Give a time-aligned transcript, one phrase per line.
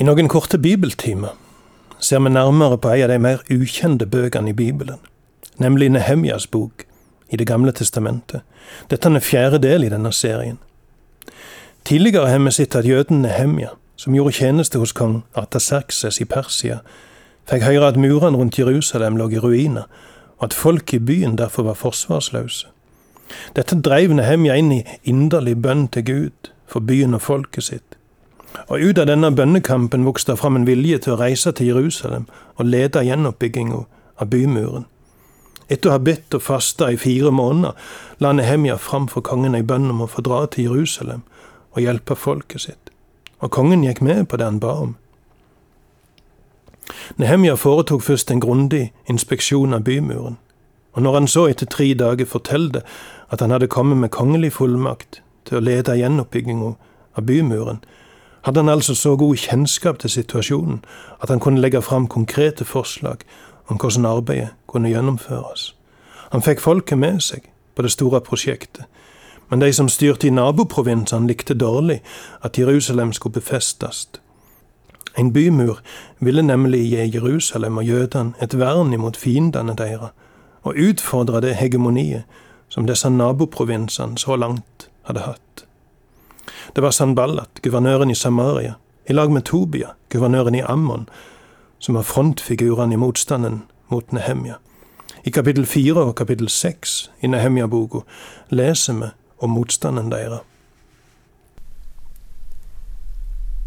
[0.00, 1.34] I noen korte bibeltimer
[2.00, 4.96] ser vi nærmere på en av de mer ukjente bøkene i Bibelen,
[5.60, 6.86] nemlig Nehemjas bok
[7.28, 8.40] i Det gamle testamentet.
[8.88, 10.56] Dette er fjerde del i denne serien.
[11.84, 16.80] Tidligere har vi sett at jøden Nehemja, som gjorde tjeneste hos kong Artaserkses i Persia,
[17.44, 19.84] fikk høre at murene rundt Jerusalem lå i ruiner,
[20.38, 22.66] og at folk i byen derfor var forsvarsløse.
[23.52, 27.99] Dette dreiv Nehemja inn i inderlig bønn til Gud for byen og folket sitt.
[28.68, 32.26] Og ut av denne bønnekampen vokste det fram en vilje til å reise til Jerusalem
[32.56, 33.84] og lede gjenoppbygginga
[34.20, 34.86] av bymuren.
[35.70, 37.76] Etter å ha bedt og fasta i fire måneder
[38.18, 41.22] la Nehemja fram for kongen ei bønn om å få dra til Jerusalem
[41.70, 42.90] og hjelpe folket sitt.
[43.38, 44.96] Og kongen gikk med på det han ba om.
[47.22, 50.38] Nehemja foretok først en grundig inspeksjon av bymuren,
[50.92, 52.82] og når han så etter tre dager fortalte
[53.30, 56.72] at han hadde kommet med kongelig fullmakt til å lede gjenoppbygginga
[57.14, 57.78] av bymuren,
[58.42, 60.84] hadde han altså så god kjennskap til situasjonen
[61.22, 63.16] at han kunne legge fram konkrete forslag
[63.66, 65.74] om hvordan arbeidet kunne gjennomføres.
[66.30, 68.84] Han fikk folket med seg på det store prosjektet,
[69.50, 72.00] men de som styrte i naboprovinsene, likte dårlig
[72.42, 74.08] at Jerusalem skulle befestes.
[75.18, 75.80] En bymur
[76.20, 80.14] ville nemlig gi Jerusalem og jødene et vern imot fiendene deres,
[80.62, 82.22] og utfordre det hegemoniet
[82.68, 85.49] som disse naboprovinsene så langt hadde hatt.
[86.74, 88.74] Det var Sanballat, guvernøren i Samaria,
[89.06, 91.08] i lag med Tobia, guvernøren i Ammon,
[91.78, 94.58] som var frontfigurene i motstanden mot Nehemja.
[95.24, 98.04] I kapittel fire og kapittel seks i Nehemja-boka
[98.54, 100.44] leser vi om motstanden deres.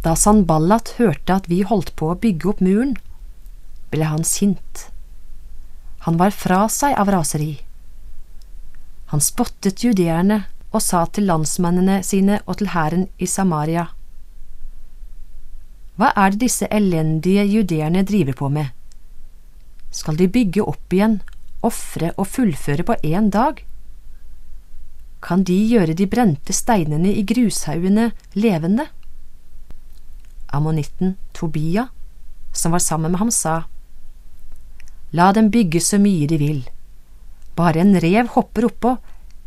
[0.03, 2.97] Da Sanballat hørte at vi holdt på å bygge opp muren,
[3.93, 4.87] ble han sint.
[6.03, 7.61] Han var fra seg av raseri.
[9.13, 10.41] Han spottet judeerne
[10.73, 13.87] og sa til landsmennene sine og til hæren i Samaria.
[15.95, 18.71] Hva er det disse elendige judeerne driver på med?
[19.93, 21.19] Skal de bygge opp igjen,
[21.61, 23.61] ofre og fullføre på én dag?
[25.23, 28.87] Kan de gjøre de brente steinene i grushaugene levende?
[30.49, 31.87] Ammonitten Tobia,
[32.51, 33.63] som var sammen med ham, sa,
[35.13, 36.63] La dem bygge så mye de vil.
[37.53, 38.95] Bare en rev hopper oppå,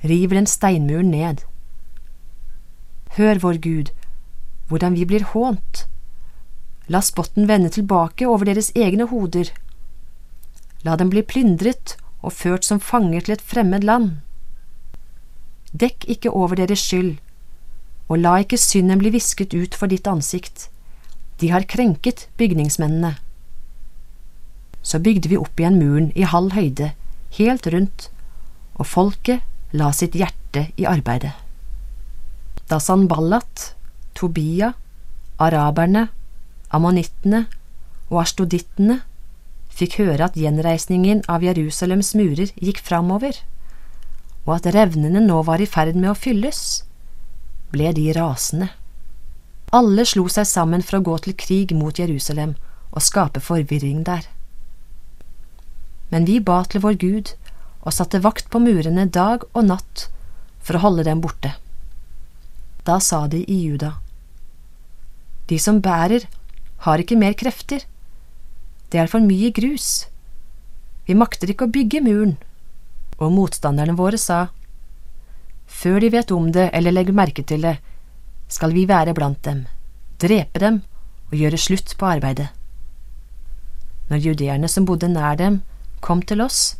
[0.02, 1.44] river den steinmuren ned.
[3.16, 3.92] Hør, vår Gud,
[4.68, 5.86] hvordan vi blir hånt.
[6.88, 9.50] La spotten vende tilbake over deres egne hoder.
[10.84, 14.18] La dem bli plyndret og ført som fanger til et fremmed land.
[15.72, 17.16] Dekk ikke over deres skyld,
[18.08, 20.68] og la ikke synden bli visket ut for ditt ansikt.
[21.40, 23.16] De har krenket bygningsmennene.
[24.82, 26.92] Så bygde vi opp igjen muren i halv høyde,
[27.38, 28.08] helt rundt,
[28.78, 29.42] og folket
[29.76, 31.34] la sitt hjerte i arbeidet.
[32.66, 33.74] Da Sanballat,
[34.16, 34.72] Tobia,
[35.38, 36.08] araberne,
[36.74, 37.44] ammonittene
[38.08, 39.02] og astodittene
[39.76, 43.36] fikk høre at gjenreisningen av Jerusalems murer gikk framover,
[44.46, 46.62] og at revnene nå var i ferd med å fylles,
[47.74, 48.70] ble de rasende.
[49.76, 52.54] Alle slo seg sammen for å gå til krig mot Jerusalem
[52.92, 54.24] og skape forvirring der.
[56.08, 57.34] Men vi ba til vår Gud
[57.86, 60.08] og satte vakt på murene dag og natt
[60.66, 61.54] for å holde dem borte.
[62.86, 63.94] Da sa de i Juda,
[65.46, 66.26] De som bærer,
[66.82, 67.84] har ikke mer krefter,
[68.90, 70.06] det er for mye grus,
[71.06, 72.34] vi makter ikke å bygge muren.
[73.22, 74.48] Og motstanderne våre sa,
[75.66, 77.76] Før de vet om det eller legger merke til det,
[78.48, 79.64] skal vi være blant dem,
[80.22, 80.82] drepe dem
[81.30, 82.50] og gjøre slutt på arbeidet.
[84.10, 85.62] Når judeerne som bodde nær dem,
[86.00, 86.76] kom til oss,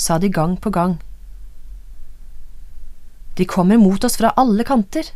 [0.00, 0.96] sa de gang på gang.
[3.36, 5.12] De kommer mot oss fra alle kanter.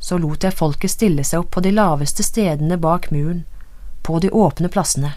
[0.00, 3.44] Så lot jeg folket stille seg opp på de laveste stedene bak muren,
[4.04, 5.14] på de åpne plassene.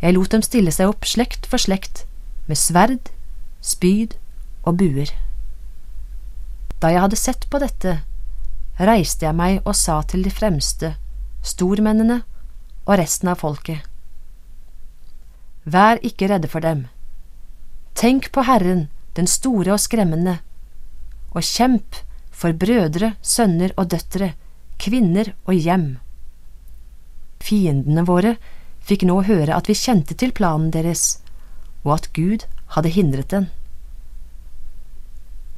[0.00, 2.04] Jeg lot dem stille seg opp slekt for slekt,
[2.48, 3.10] med sverd,
[3.60, 4.16] spyd
[4.64, 5.12] og buer.
[6.80, 7.98] Da jeg hadde sett på dette,
[8.80, 10.94] reiste jeg meg og sa til de fremste,
[11.44, 12.22] stormennene
[12.86, 13.89] og resten av folket.
[15.64, 16.86] Vær ikke redde for dem.
[17.94, 20.38] Tenk på Herren, den store og skremmende,
[21.34, 21.98] og kjemp
[22.30, 24.32] for brødre, sønner og døtre,
[24.80, 25.98] kvinner og hjem.
[27.40, 28.36] Fiendene våre
[28.80, 31.20] fikk nå høre at vi kjente til planen deres,
[31.84, 32.46] og at Gud
[32.76, 33.50] hadde hindret den.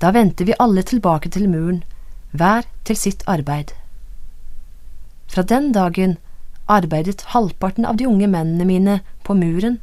[0.03, 1.85] Da vendte vi alle tilbake til muren,
[2.33, 3.71] hver til sitt arbeid.
[5.31, 6.17] Fra den dagen
[6.67, 9.79] arbeidet halvparten av de unge mennene mine på muren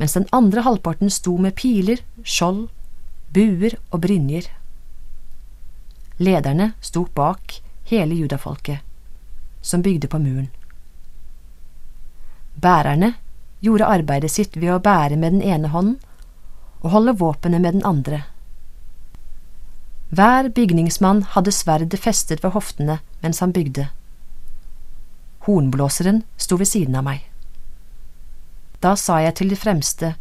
[0.00, 2.70] mens den andre halvparten sto med piler, skjold,
[3.36, 4.46] buer og brynjer.
[6.20, 7.58] Lederne sto bak
[7.90, 8.80] hele judafolket,
[9.60, 10.48] som bygde på muren.
[12.56, 13.14] Bærerne
[13.60, 15.98] gjorde arbeidet sitt ved å bære med den ene hånden
[16.80, 18.24] og holde våpenet med den andre.
[20.10, 23.90] Hver bygningsmann hadde sverdet festet ved hoftene mens han bygde.
[25.44, 27.29] Hornblåseren sto ved siden av meg.
[28.80, 30.14] Da sa jeg til de fremste,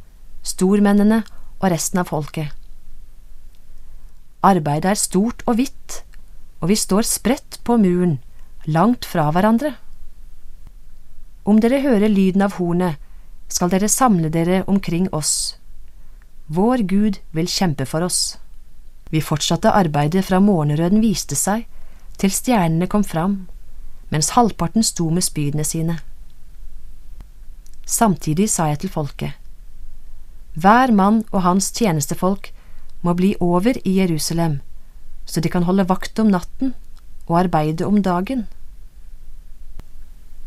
[0.43, 1.21] stormennene
[1.59, 2.51] og resten av folket.
[4.43, 6.01] Arbeidet er stort og hvitt,
[6.59, 8.17] og vi står spredt på muren,
[8.67, 9.73] langt fra hverandre.
[11.47, 12.99] Om dere hører lyden av hornet,
[13.49, 15.57] skal dere samle dere omkring oss.
[16.47, 18.37] Vår Gud vil kjempe for oss.
[19.09, 21.65] Vi fortsatte arbeidet fra morgenrøden viste seg,
[22.19, 23.47] til stjernene kom fram,
[24.11, 25.97] mens halvparten sto med spydene sine.
[27.89, 29.33] Samtidig sa jeg til folket,
[30.53, 32.51] Hver mann og hans tjenestefolk
[33.01, 34.59] må bli over i Jerusalem,
[35.25, 36.75] så de kan holde vakt om natten
[37.27, 38.45] og arbeide om dagen.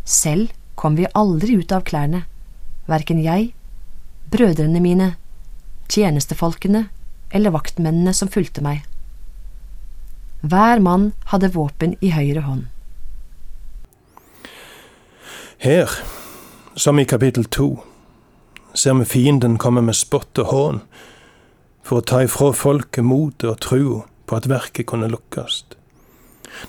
[0.05, 2.25] Selv kom vi aldri ut av klærne,
[2.87, 3.53] verken jeg,
[4.31, 5.13] brødrene mine,
[5.91, 6.87] tjenestefolkene
[7.33, 8.83] eller vaktmennene som fulgte meg.
[10.43, 12.67] Hver mann hadde våpen i høyre hånd.
[15.63, 15.91] Her,
[16.75, 17.83] som i kapittel to,
[18.75, 20.81] ser vi fienden komme med spott og hån
[21.85, 25.65] for å ta ifra folket motet og trua på at verket kunne lukkes.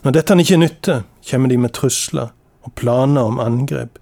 [0.04, 2.34] Når dette ikke nytter, kommer de med trusler
[2.64, 4.00] og planer om angrep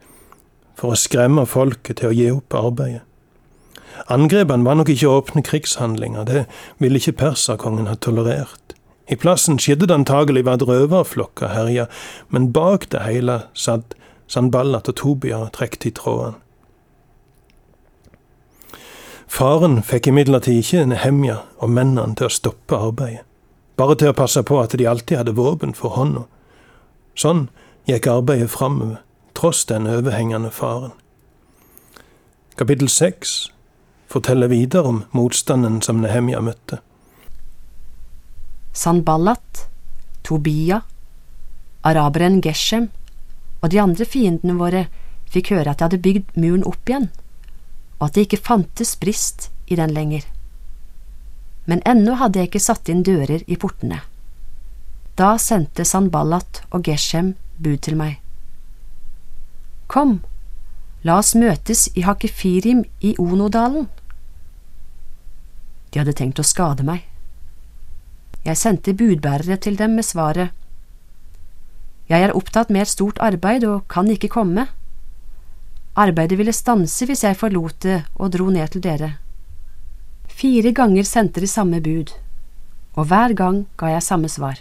[0.79, 3.05] for å skremme folket til å gi opp arbeidet.
[4.09, 6.45] Angrepene var nok ikke åpne krigshandlinger, det
[6.81, 8.73] ville ikke perserkongen ha tolerert.
[9.11, 11.85] I plassen skjedde det antagelig ved at røverflokker herja,
[12.31, 13.93] men bak det hele satt
[14.31, 16.37] Sanballat og Tobia trekte i tråden.
[19.31, 23.25] Faren fikk imidlertid ikke Nehemja og mennene til å stoppe arbeidet,
[23.79, 26.23] bare til å passe på at de alltid hadde våpen for hånda.
[27.15, 27.49] Sånn
[27.89, 29.01] gikk arbeidet framover,
[29.35, 30.95] tross den overhengende faren.
[32.55, 33.49] Kapittel seks
[34.11, 36.79] forteller videre om motstanden som Nehemja møtte.
[38.71, 39.65] Sanballat,
[40.23, 40.83] Tobia,
[41.83, 42.91] araberen Geshem
[43.61, 44.85] og de andre fiendene våre
[45.31, 47.09] fikk høre at de hadde bygd muren opp igjen,
[47.99, 50.25] og at det ikke fantes brist i den lenger.
[51.69, 54.01] Men ennå hadde jeg ikke satt inn dører i portene.
[55.15, 58.17] Da sendte Sanballat og Geshem bud til meg.
[59.91, 60.19] Kom,
[61.03, 63.87] la oss møtes i Hakefirim i Onodalen.
[65.91, 67.03] De hadde tenkt å skade meg.
[68.41, 70.55] Jeg sendte budbærere til dem med svaret
[72.11, 74.65] Jeg er opptatt med et stort arbeid og kan ikke komme.
[75.95, 79.13] Arbeidet ville stanse hvis jeg forlot det og dro ned til dere.
[80.27, 82.11] Fire ganger sendte de samme bud,
[82.99, 84.59] og hver gang ga jeg samme svar.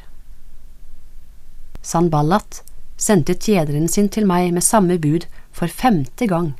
[1.82, 2.62] Sanballat
[3.00, 6.52] sendte tjeneren sin til meg med samme bud for femte gang,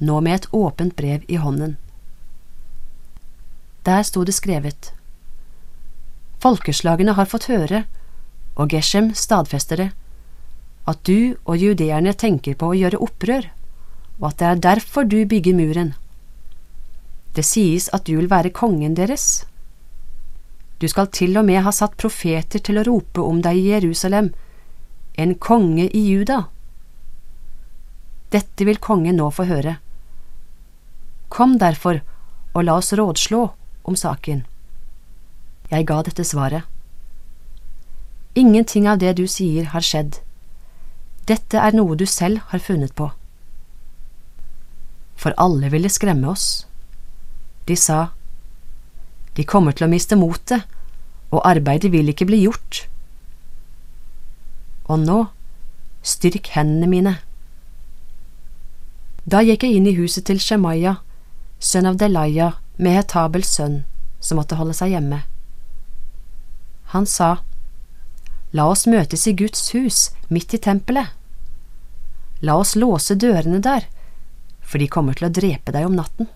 [0.00, 1.78] nå med et åpent brev i hånden.
[3.86, 4.92] Der sto det skrevet.
[6.38, 7.86] Folkeslagene har fått høre,
[8.58, 9.88] og Geshem stadfester det,
[10.88, 13.46] at du og judeerne tenker på å gjøre opprør,
[14.18, 15.94] og at det er derfor du bygger muren.
[17.36, 19.44] Det sies at du vil være kongen deres.
[20.82, 24.32] Du skal til og med ha satt profeter til å rope om deg i Jerusalem,
[25.18, 26.46] en konge i Juda.
[28.34, 29.78] Dette vil kongen nå få høre.
[31.28, 32.00] Kom derfor
[32.54, 33.42] og la oss rådslå
[33.88, 34.44] om saken.
[35.68, 36.77] Jeg ga dette svaret.
[38.38, 40.20] Ingenting av det du sier har skjedd.
[41.26, 43.08] Dette er noe du selv har funnet på.
[45.18, 46.46] For alle ville skremme oss.
[47.66, 48.12] De sa,
[49.34, 50.62] de kommer til å miste motet,
[51.34, 52.84] og arbeidet vil ikke bli gjort.
[54.86, 55.18] Og nå,
[56.02, 57.16] styrk hendene mine.
[59.28, 61.00] Da gikk jeg inn i huset til Shemaya,
[61.58, 63.82] sønn av Delaya, med Hetabels sønn,
[64.22, 65.20] som måtte holde seg hjemme.
[66.94, 67.36] Han sa,
[68.52, 71.12] La oss møtes i Guds hus, midt i tempelet.
[72.40, 73.84] La oss låse dørene der,
[74.62, 76.28] for de kommer til å drepe deg om natten.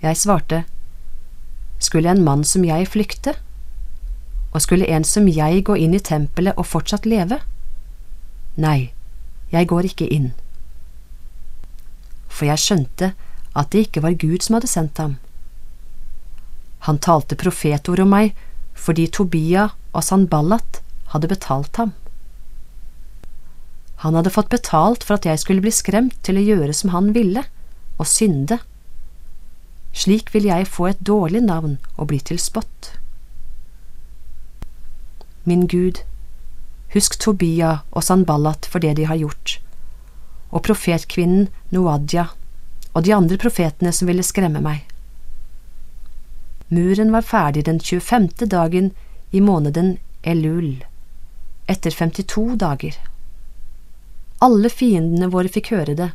[0.00, 0.64] Jeg svarte,
[1.80, 3.34] Skulle en mann som jeg flykte?
[4.52, 7.40] Og skulle en som jeg gå inn i tempelet og fortsatt leve?
[8.60, 8.92] Nei,
[9.52, 10.32] jeg går ikke inn.
[12.28, 13.12] For jeg skjønte
[13.56, 15.16] at det ikke var Gud som hadde sendt ham.
[16.88, 18.36] Han talte profetord om meg
[18.80, 20.80] fordi Tobia og Sanballat
[21.12, 21.92] hadde betalt ham.
[24.00, 27.10] Han hadde fått betalt for at jeg skulle bli skremt til å gjøre som han
[27.16, 27.44] ville,
[28.00, 28.60] og synde.
[29.92, 32.96] Slik ville jeg få et dårlig navn og bli til spott.
[35.44, 35.98] min Gud,
[36.92, 39.56] husk Tobia og Sanballat for det de har gjort,
[40.50, 42.28] og profetkvinnen Noadia
[42.92, 44.84] og de andre profetene som ville skremme meg.
[46.68, 48.46] Muren var ferdig den 25.
[48.46, 48.92] dagen
[49.30, 50.84] i måneden Elul,
[51.66, 52.96] etter 52 dager.
[54.38, 56.10] Alle fiendene våre fikk høre det,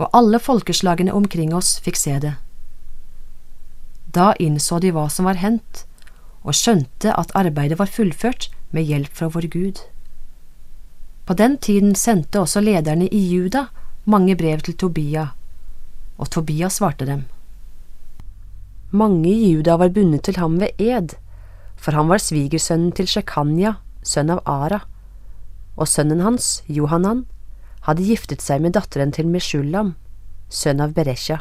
[0.00, 2.34] og alle folkeslagene omkring oss fikk se det.
[4.12, 5.84] Da innså de hva som var hendt,
[6.42, 9.84] og skjønte at arbeidet var fullført med hjelp fra vår Gud.
[11.24, 13.68] På den tiden sendte også lederne i Juda
[14.04, 15.28] mange brev til Tobia,
[16.18, 17.26] og Tobia svarte dem.
[18.90, 21.14] Mange i Juda var bundet til ham ved ed,
[21.82, 24.82] for han var svigersønnen til Shekanya, sønn av Ara,
[25.74, 27.24] og sønnen hans, Johanan,
[27.88, 29.96] hadde giftet seg med datteren til Meshulam,
[30.52, 31.40] sønn av Beresha.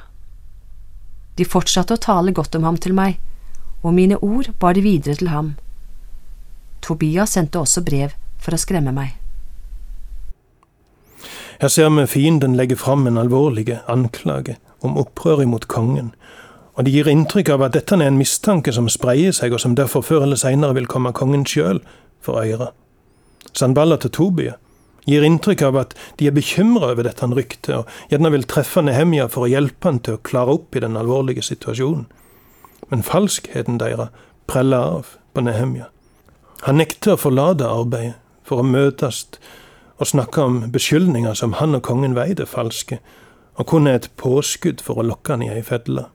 [1.37, 3.19] De fortsatte å tale godt om ham til meg,
[3.85, 5.55] og mine ord bar de videre til ham.
[6.81, 9.13] Tobias sendte også brev for å skremme meg.
[11.61, 16.09] Her ser vi fienden legge fram en alvorlig anklage om opprør imot kongen,
[16.75, 19.75] og det gir inntrykk av at dette er en mistanke som spreier seg, og som
[19.75, 21.81] derfor før eller seinere vil komme kongen sjøl
[22.23, 22.71] for øyre.
[23.53, 24.55] Sanballa til Tobie
[25.09, 29.27] gir inntrykk av at de er bekymra over dette ryktet, og gjerne vil treffe Nehemja
[29.33, 32.05] for å hjelpe han til å klare opp i den alvorlige situasjonen.
[32.91, 34.13] Men falskheten deres
[34.47, 35.89] preller av på Nehemja.
[36.67, 39.25] Han nekter å forlate arbeidet for å møtes
[40.01, 42.99] og snakke om beskyldninger som han og kongen veit er falske,
[43.59, 46.07] og kun er et påskudd for å lokke han i ei felle.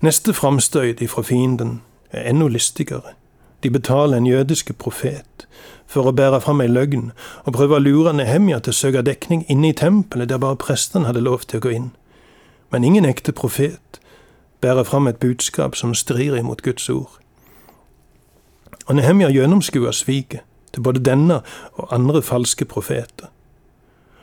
[0.00, 1.80] Neste framstøyt ifra fienden
[2.10, 3.14] er enda listigere.
[3.62, 5.46] De betaler en jødiske profet
[5.86, 7.10] for å bære fram ei løgn
[7.44, 11.08] og prøve å lure Nehemja til å søke dekning inne i tempelet der bare prestene
[11.08, 11.88] hadde lov til å gå inn.
[12.70, 14.00] Men ingen ekte profet
[14.60, 17.18] bærer fram et budskap som strir imot Guds ord.
[18.86, 21.40] Og Nehemja gjennomskuer sviket til både denne
[21.74, 23.32] og andre falske profeter.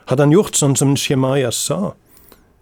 [0.06, 1.96] Hadde han gjort sånn som Shemaya sa,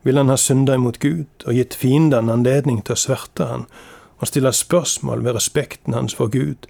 [0.04, 3.66] ville han ha synda imot Gud og gitt fiendene anledning til å sverte han
[4.20, 6.68] og stille spørsmål ved respekten hans for Gud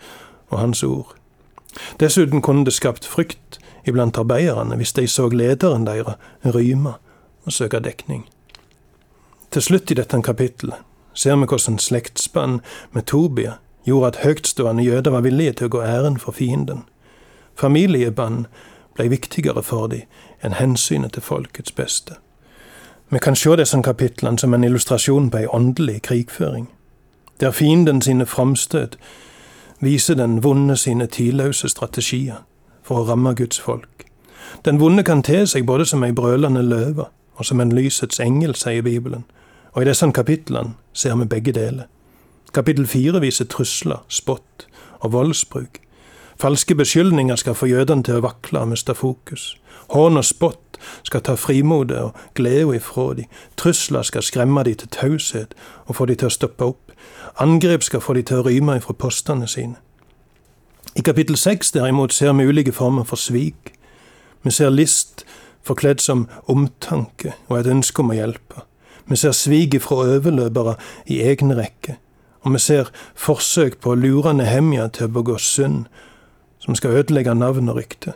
[0.49, 1.14] og hans ord.
[2.00, 6.17] Dessuten kunne det skapt frykt iblant arbeiderne hvis de så lederen deres
[6.55, 6.95] ryme
[7.45, 8.25] og søke dekning.
[9.50, 10.81] Til slutt i dette kapittelet
[11.14, 12.61] ser vi hvordan slektsspann
[12.93, 16.85] med Tobia gjorde at høytstående jøder var villige til å gå æren for fienden.
[17.55, 18.47] Familiebånd
[18.97, 20.09] ble viktigere for dem
[20.43, 22.17] enn hensynet til folkets beste.
[23.14, 26.68] Vi kan se disse kapitlene som en illustrasjon på ei åndelig krigføring,
[27.40, 28.97] der fienden sine framstøt
[29.80, 32.40] viser den vonde sine tidløse strategier
[32.83, 34.02] for å ramme Guds folk.
[34.64, 37.06] Den vonde kan te seg både som ei brølende løve
[37.37, 39.23] og som en lysets engel, sier Bibelen,
[39.73, 41.87] og i disse kapitlene ser vi begge deler.
[42.54, 44.66] Kapittel fire viser trusler, spott
[44.99, 45.78] og voldsbruk.
[46.41, 49.55] Falske beskyldninger skal få jødene til å vakle og miste fokus.
[49.91, 53.31] Hån og spott skal ta frimodet og gleden ifra dem.
[53.57, 55.55] Trusler skal skremme dem til taushet
[55.87, 56.93] og få dem til å stoppe opp.
[57.41, 59.76] Angrep skal få dem til å ryme ifra postene sine.
[60.95, 63.73] I kapittel seks derimot ser vi ulike former for svik.
[64.43, 65.25] Vi ser list
[65.64, 68.62] forkledd som omtanke og et ønske om å hjelpe.
[69.09, 70.76] Vi ser svik ifra overløpere
[71.11, 71.99] i egne rekker.
[72.45, 75.87] Og vi ser forsøk på å lure Nehemja til å begå synd
[76.64, 78.14] som skal ødelegge navn og rykte.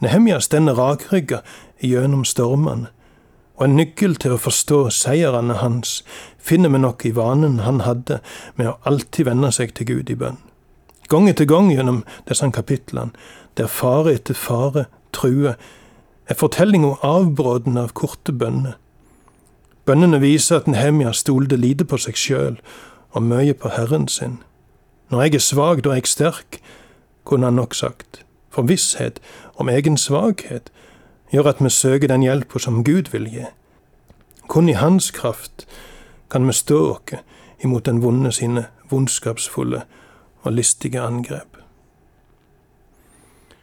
[0.00, 1.42] Nehemja stender rakrygga
[1.82, 2.88] gjennom stormene,
[3.60, 5.98] og en nøkkel til å forstå seirene hans
[6.40, 8.22] finner vi nok i vanen han hadde
[8.56, 10.38] med å alltid vende seg til Gud i bønn.
[11.12, 13.10] Gang etter gang gjennom disse kapitlene,
[13.58, 15.58] der fare etter fare truer,
[16.30, 18.78] er fortellinga avbråten av korte bønner.
[19.84, 22.60] Bønnene viser at Nehemja stolte lite på seg sjøl
[23.10, 24.38] og mye på Herren sin.
[25.10, 26.60] Når jeg er svak, da er jeg sterk,
[27.24, 28.24] kunne han nok sagt.
[28.50, 29.20] For visshet
[29.54, 30.72] om egen svakhet
[31.30, 33.46] gjør at vi søker den hjelpa som Gud vil gi.
[34.48, 35.66] Kun i Hans kraft
[36.30, 37.22] kan vi stå oss
[37.62, 39.82] imot den vonde sine vondskapsfulle
[40.42, 41.49] og listige angrep.